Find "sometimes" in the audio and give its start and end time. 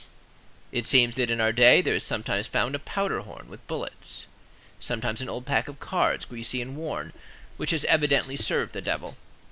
2.03-2.47, 4.79-5.21